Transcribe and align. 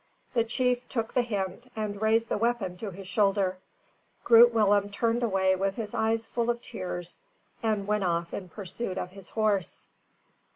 The 0.33 0.43
chief 0.43 0.89
took 0.89 1.13
the 1.13 1.21
hint 1.21 1.69
and 1.75 2.01
raised 2.01 2.27
the 2.29 2.37
weapon 2.39 2.75
to 2.77 2.89
his 2.89 3.07
shoulder. 3.07 3.59
Groot 4.23 4.51
Willem 4.51 4.89
turned 4.89 5.21
away 5.21 5.55
with 5.55 5.75
his 5.75 5.93
eyes 5.93 6.25
full 6.25 6.49
of 6.49 6.59
tears, 6.59 7.19
and 7.61 7.85
went 7.85 8.03
off 8.03 8.33
in 8.33 8.49
pursuit 8.49 8.97
of 8.97 9.11
his 9.11 9.29
horse. 9.29 9.85